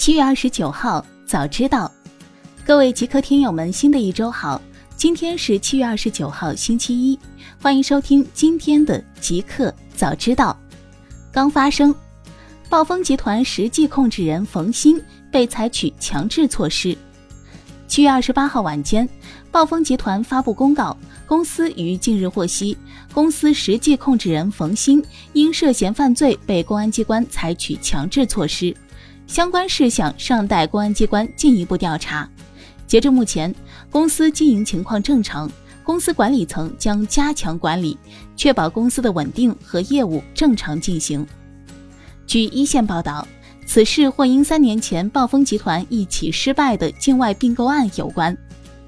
[0.00, 1.92] 七月二十九号，早知道，
[2.64, 4.58] 各位极客听友们，新的一周好！
[4.96, 7.18] 今天是七月二十九号，星期一，
[7.60, 10.58] 欢迎收听今天的极客早知道。
[11.30, 11.94] 刚发生，
[12.70, 14.98] 暴风集团实际控制人冯鑫
[15.30, 16.96] 被采取强制措施。
[17.86, 19.06] 七月二十八号晚间，
[19.50, 20.96] 暴风集团发布公告，
[21.26, 22.74] 公司于近日获悉，
[23.12, 25.04] 公司实际控制人冯鑫
[25.34, 28.74] 因涉嫌犯罪被公安机关采取强制措施。
[29.30, 32.28] 相关事项尚待公安机关进一步调查。
[32.84, 33.54] 截至目前，
[33.88, 35.48] 公司经营情况正常，
[35.84, 37.96] 公司管理层将加强管理，
[38.34, 41.24] 确保公司的稳定和业务正常进行。
[42.26, 43.24] 据一线报道，
[43.64, 48.36] 此事或因三年前暴风集团一起失败的境外并购案有关。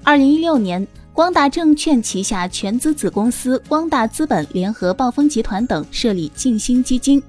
[0.03, 7.23] 二零一六年，光大证券旗下全资子公司光大资本联合暴风集团等设立静心基金。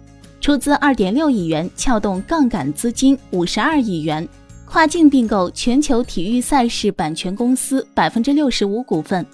[0.45, 4.29] 出资二点六亿元，撬动杠杆资金五十二亿元，
[4.67, 9.25] 跨境并购全球体育赛事版权公司百分之六十五股份。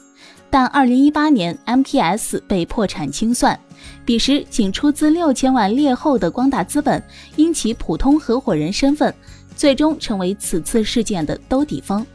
[0.48, 3.58] 但二零一八年 MPS 被破产清算，
[4.05, 7.02] 彼时仅出资六千万劣后的光大资本，
[7.34, 9.12] 因其普通合伙人身份，
[9.56, 12.06] 最终成为此次事件的兜底方。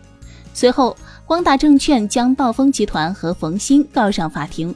[0.54, 4.74] 随后，光大证券将暴风集团和冯鑫告上法庭。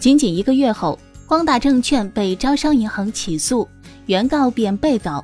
[0.00, 0.98] 仅仅一个月后。
[1.28, 3.68] 光大证券被招商银行起诉，
[4.06, 5.22] 原告变被告，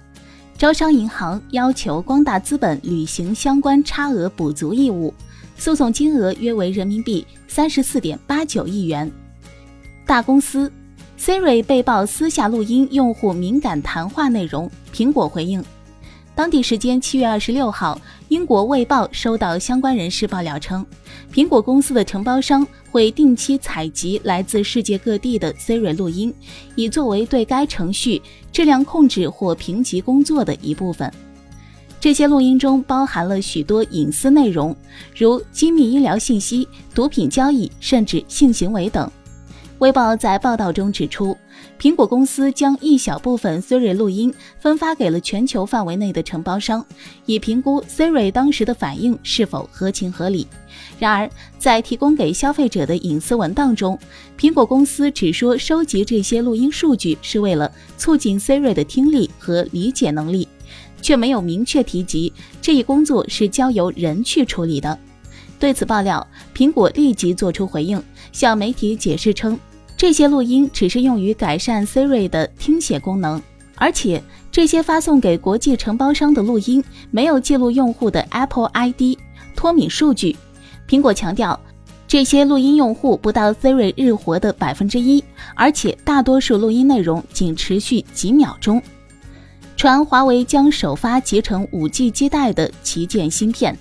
[0.58, 5.14] 招商银行要求光大资本履行相关差额补足义务，
[5.56, 9.10] 诉讼金额约为人民币三十四点八九亿元。
[10.06, 10.70] 大公司
[11.18, 15.64] ，Siri 被曝私下录音用户敏感谈话内容，苹果回应。
[16.36, 20.84] 当地时间七月二十六号，英国《卫报》收到相关人士爆料称，
[21.32, 26.34] 苹果公司的承包商会定期采集来自世界各地的 Siri 录音，
[26.74, 31.08] 以作为对该程序质量控制或评级工作的一部分。
[32.00, 34.76] 这些录音中包含了许多隐私内容，
[35.16, 39.06] 如机密医疗信息、毒品交易，甚至性行为等。
[39.78, 41.36] 《卫报》在报道中指出，
[41.78, 46.84] 苹果公司将一小部分 Siri 录音分发给了全球范围内的承包商，
[47.26, 50.46] 以评估 Siri 当时的反应是否合情合理。
[50.98, 53.98] 然而，在提供给消费者的隐私文档中，
[54.38, 60.48] 苹果公司只说收集这些录音数据是为了促进 Siri 的听力和理解能力，
[61.02, 62.32] 却没有明确提及
[62.62, 64.98] 这一工作是交由人去处理的。
[65.58, 69.58] 对此爆料，苹果立即作出回应，向媒体解释称。
[70.06, 73.40] 这些录音只是用于改善 Siri 的听写功能，
[73.76, 74.22] 而且
[74.52, 79.16] 这些发送给国际承包商的录音没有记录用户的 Apple ID
[79.56, 80.36] 脱敏数据。
[80.86, 81.58] 苹果强调，
[82.06, 88.82] 这些录音用户不到 Siri 日活的百分之一，而且大多数录音内容仅持续几秒钟。
[89.74, 93.74] 传华为将首发集成 5G 基带的旗舰芯片。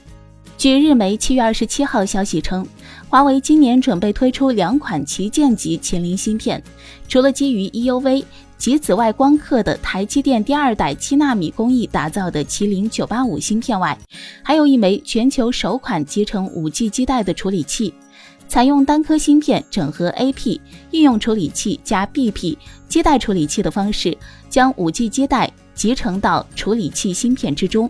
[0.55, 2.65] 据日媒七月二十七号消息称，
[3.13, 6.63] 华为今年准备推出两款旗舰级麒麟芯片，
[7.07, 8.25] 除了基于 EUV
[8.57, 13.95] 及紫外光刻的台积电第二代七纳米工艺打造的麒麟九八五芯片外，
[14.41, 17.93] 还有一枚全球首款集成五 G 基带的处理器，
[18.47, 20.59] 采用单颗芯片整合 AP
[20.89, 22.57] 应用处理器加 BP
[22.87, 24.17] 基带处理器的方式，
[24.49, 27.87] 将五 G 基带集成到处理器芯片之中。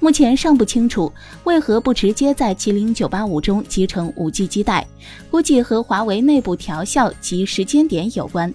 [0.00, 1.10] 目前尚不清楚
[1.44, 4.86] 为何不直接在麒麟九八五中集成五 G 基带，
[5.30, 8.52] 估计和华为内部调校及时间点有关。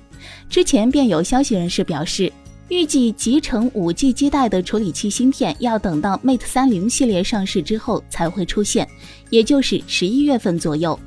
[0.49, 2.31] 之前便有消息人士表示，
[2.67, 8.87] 预计集成五 G 基带的处理器芯片要等到 Mate 三零系列上市之后才会出现，
[9.31, 10.99] 也就是十一月份左右。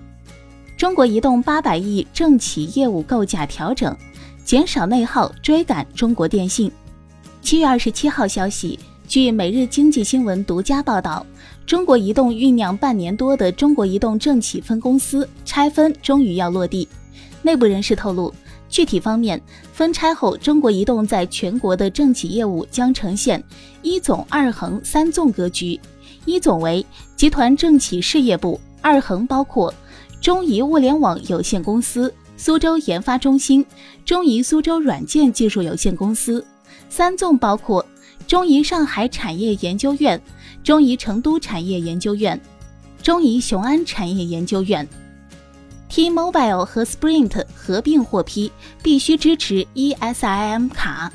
[0.76, 3.96] 中国移动八百亿政企业务构架调整，
[4.44, 6.68] 减少内耗，追赶中国电信。
[7.40, 8.76] 七月二十七号消息。
[9.08, 11.26] 据《每日经济新闻》独家报道，
[11.66, 16.88] 中国移动酝酿半年多的中国移动政企分公司拆分终于要落地。
[17.42, 18.32] 内部人士透露，
[18.70, 19.40] 具体方面，
[19.72, 23.42] 分拆后中国移动在全国的政企业务将呈现
[23.82, 25.78] 一总、二横、三纵格局。
[26.24, 26.84] 一总为
[27.16, 29.72] 集团政企事业部，二横包括
[30.20, 33.66] 中移物联网有限公司、苏州研发中心、
[34.06, 36.42] 中移苏州软件技术有限公司，
[36.88, 37.84] 三纵包括。
[38.26, 40.20] 中移上海产业研究院、
[40.62, 42.40] 中移成都产业研究院、
[43.02, 44.86] 中移雄安产业研究院。
[45.88, 48.50] T-Mobile 和 Sprint 合并获批，
[48.82, 51.12] 必须支持 eSIM 卡。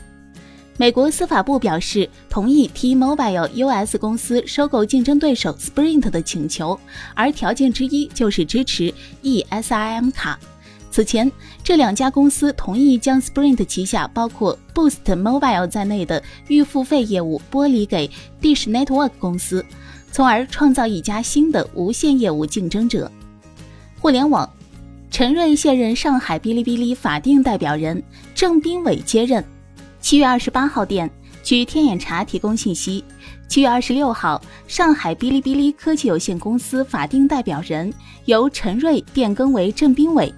[0.79, 6.79] 美国司法部表示同意 T-Mobile US 公司收购竞争对手 Sprint 的请求，
[7.15, 8.93] 而条件之一就是支持
[9.23, 10.39] eSIM 卡。
[10.97, 11.31] 此前，
[11.63, 18.09] 这两家公司同意将 Sprint 旗下包括 Boost Mobile 在内的预付费业务剥离给
[18.41, 19.63] Dish Network 公司，
[20.11, 23.11] 从而创造一家新的无线业务竞争者。
[23.99, 24.51] 互联网，
[25.11, 28.01] 陈瑞卸任上海哔哩哔哩法定代表人，
[28.33, 29.45] 郑斌伟接任。
[30.01, 31.07] 七月二十八号电，
[31.43, 33.03] 据天眼查提供信息。
[33.47, 37.93] 七月二十六号，上海哔哩哔哩科技有限公司法定代表人
[38.25, 40.33] 由陈瑞变更为郑斌伟，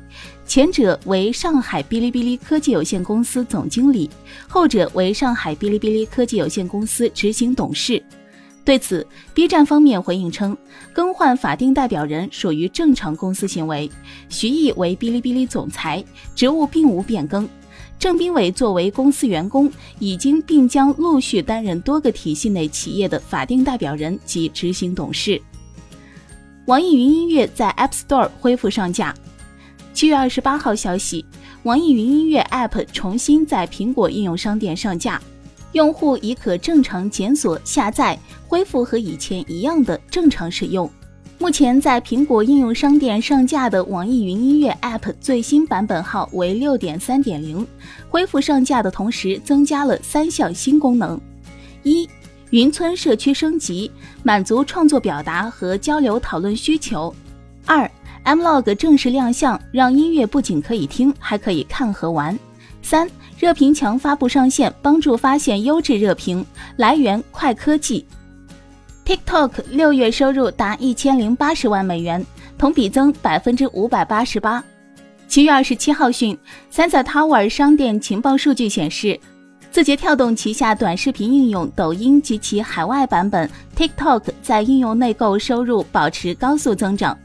[0.49, 4.09] 前者为上海哔哩哔哩科技有限公司总经理，
[4.47, 8.01] 后者为上海哔哩哔哩科技有限公司执行董事。
[8.65, 9.05] 对此
[9.35, 10.57] ，B 站方面回应称，
[10.91, 13.87] 更换法定代表人属于正常公司行为，
[14.27, 16.03] 徐毅为哔哩哔哩总裁，
[16.33, 17.47] 职务并无变更。
[17.99, 25.39] 郑斌伟作为公司员工，已经并将陆续担任多个体系内企业的法定代表人及执行董事。
[26.65, 29.13] 网易云音乐在 App Store 恢复上架。
[29.99, 31.25] 七月二十八号消息，
[31.63, 35.21] 网易云音乐 App 重新在苹果应用商店上架，
[35.73, 38.17] 用户已可正常检索、下载，
[38.47, 40.89] 恢复和以前一样的正常使用。
[41.37, 47.67] 目前在苹果应用商店上架的网易云音乐 App 最新版本号为六点三点零，
[48.07, 51.19] 恢复上架的同时增加了三项新功能：
[51.83, 52.07] 一、
[52.51, 53.91] 云村社区升级，
[54.23, 57.13] 满足创作表达和交流讨论需求；
[57.65, 57.91] 二、
[58.25, 62.35] Mlog 正式亮相，让音乐不仅可以听，还可以看和玩；
[62.81, 66.45] 三、热评墙发布上线，帮助发现优质热评，
[66.75, 68.05] 来源快科技。
[69.05, 72.23] TikTok 六月收入达一千零八十万美元，
[72.57, 74.63] 同比增百分之五百八十八。
[75.27, 76.37] 七月二十七号讯
[76.71, 79.19] ，Sensor Tower 商店情报数据显示，
[79.71, 87.17] 字节跳动旗下短视频应用抖音及其海外版本 TikTok 在应用内购收入保持高速增长，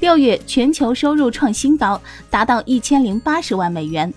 [0.00, 4.12] 六月全球收入创新高，达到一千零八十万美元。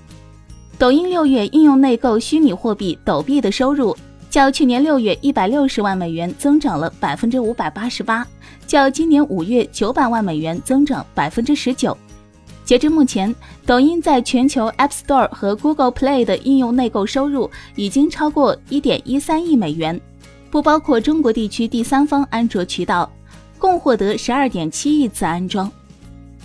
[0.78, 3.96] 抖音六月应用内购虚拟货币抖币的收入。
[4.30, 8.28] 较去年六月一百六十万美元增长了百分之五百八十八，
[8.68, 11.98] 较今年五月九百万美元增长百分之十九。
[12.64, 13.34] 截至目前，
[13.66, 20.00] 抖音在全球 App Store 和 Google Play 的应用内购收入已经超过一点一三亿美元，
[20.52, 23.12] 不包括中国地区第三方安卓渠道，
[23.60, 25.72] 共获得十二点七亿次安装。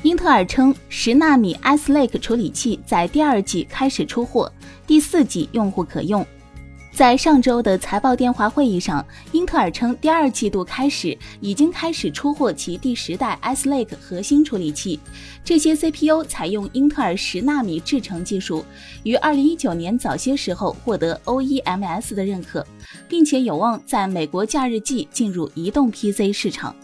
[0.02, 4.52] 英特尔称，十纳米 Ice Lake 处理器在第二季开始出货，
[4.87, 6.26] 第四季用户可用。
[6.93, 15.00] 在上周的财报电话会议上，英特尔称，第二季度开始已经开始出货其第十代 Ice Lake 核心处理器。
[15.43, 18.64] 这些 CPU 采用英特尔十纳米制程技术，
[19.02, 22.64] 于二零一九年早些时候获得 OEMS 的认可，
[23.08, 26.76] 并且有望在美国假日季进入移动 PC 市场。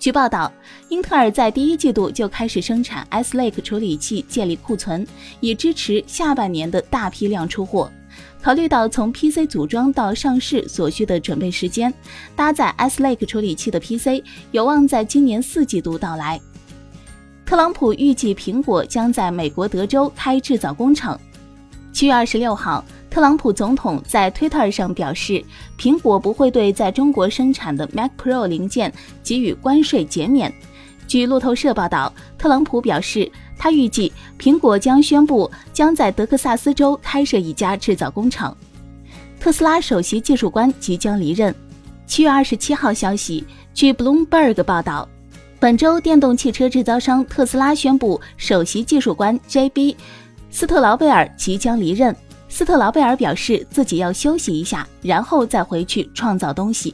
[0.00, 0.50] 据报道，
[0.88, 5.06] 英特尔在第一季度就开始生产 Ice Lake 处理器，建立库存，
[5.40, 7.92] 以支持下半年的大批量出货。
[8.40, 11.92] 考虑到从 PC 组装到上市所需的准备时间，
[12.34, 16.40] 搭载 S Lake 处理器的 PC 有望在今年四季度到来。
[17.44, 21.20] 特朗普预计苹果将在美国德州开制造工厂。
[21.92, 25.44] 七月二十六号，特朗普总统在 Twitter 上表示，
[25.76, 28.92] 苹果不会对在中国生产的 Mac Pro 零件
[29.22, 30.52] 给予关税减免。
[31.08, 33.30] 据路透社报道，特朗普表示。
[33.62, 38.56] 他预计苹果将宣布将在德克萨斯州开设一家制造工厂。
[39.38, 41.54] 特斯拉首席技术官即将离任。
[42.06, 45.06] 七月二十七号消息，据 Bloomberg 报道，
[45.58, 49.94] 本周电动汽车制造商特斯拉宣布首席技术官 J.B.
[50.50, 52.16] 斯特劳贝尔即将离任。
[52.50, 56.92] 斯特劳贝尔表示自己要休息一下，然后再回去创造东西。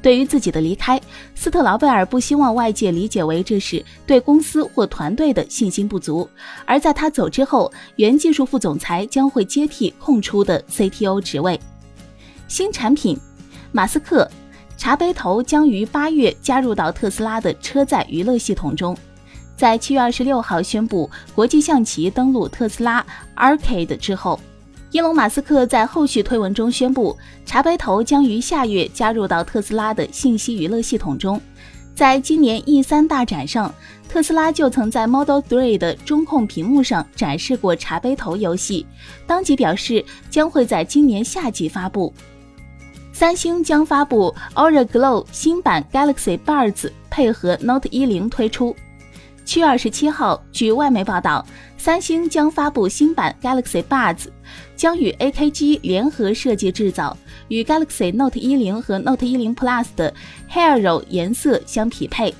[0.00, 0.98] 对于自己的离开，
[1.34, 6.26] 斯特劳贝尔不希望外界理解为这是对公司或团队的信心不足。
[6.64, 11.60] 而在他走之后，原技术副总裁将会接替空出的 CTO 职位。
[12.48, 13.18] 新产品，
[13.72, 14.28] 马斯克
[14.76, 18.96] 茶杯头将于八月加入到特斯拉的车载娱乐系统中。
[19.56, 23.04] 在七月二十六号宣布国际象棋登陆特斯拉
[23.36, 24.38] Arcade 之后。
[24.92, 31.40] 伊隆·马斯克在后续推文中宣布，茶杯头将于下月加入到特斯拉的信息娱乐系统中。
[31.94, 33.74] 在今年 E3 大展上，
[34.06, 38.86] 特斯拉就曾在 Model 3的中控屏幕上展示过茶杯头游戏，
[39.26, 42.12] 当即表示将会在今年夏季发布。
[43.14, 48.76] 三星将发布 Aura Glow 新版 Galaxy Buds，配合 Note 10推出。
[49.44, 51.44] 七月二十七号，据外媒报道，
[51.76, 54.26] 三星将发布新版 Galaxy Buds，
[54.76, 57.16] 将与 AKG 联合设计制造，
[57.48, 60.14] 与 Galaxy Note 10和 Note 10 Plus 的
[60.50, 62.34] Hero 颜色相匹配。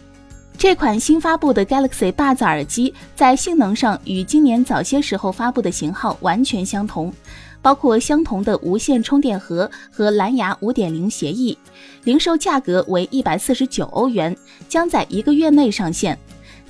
[0.57, 7.13] 这款新发布的 Galaxy Buds 耳机在性能上与今年早些时候发布的型号完全相同，
[7.61, 11.59] 包括相同的无线充电盒和蓝牙5.0协议，
[12.05, 14.37] 零售价格为一百四十九欧元，
[14.69, 16.17] 将在一个月内上线。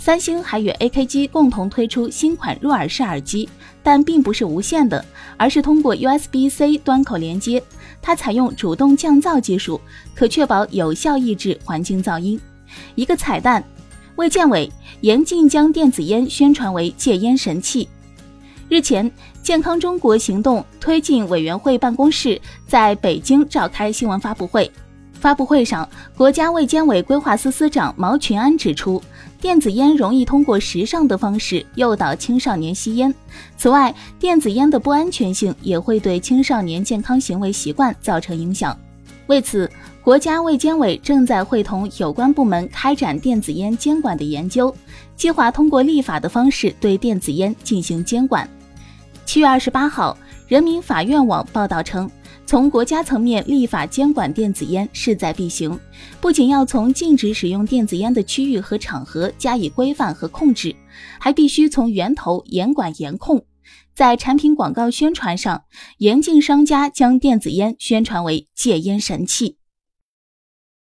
[0.05, 3.49] 三星还与 AKG 共同推出新款入耳式耳机，
[3.85, 5.05] 但并不是无线的，
[5.37, 7.63] 而是通过 USB-C 端口连接。
[8.03, 9.81] 它采用主动降噪技术，
[10.13, 12.41] 可确保有效抑制环境噪音。
[12.97, 13.63] 一个彩蛋：
[14.17, 14.69] 卫健委
[15.03, 17.89] 严禁将电子烟宣传为戒烟神器。
[18.69, 19.09] 日前，
[19.41, 24.69] 健康中国行动推进委员会办公室在北京召开新闻发布会。
[25.23, 29.01] 发布会上，国家卫健委规划司司长毛群安指出，
[29.41, 33.15] 电子烟容易通过时尚的方式诱导青少年吸烟。
[33.57, 38.77] 此外，电子烟的不安全性也会对青少年健康行为习惯造成影响。
[39.29, 39.71] 为此，
[40.03, 44.75] 国家卫健委正在会同有关部门开展电子烟监管的研究，
[45.15, 48.47] 计划通过立法的方式对电子烟进行监管。
[49.25, 52.11] 七月二十八号，人民法院网报道称。
[52.53, 55.81] 从国家层面立法监管电子烟势在必行，
[56.21, 60.77] 不仅要从禁止使用电子烟的区域和场合加以规范和控制，
[61.19, 63.43] 还必须从源头严管严控。
[63.95, 65.65] 在产品广告宣传上，
[65.97, 69.57] 严禁商家将电子烟宣传为戒烟神器。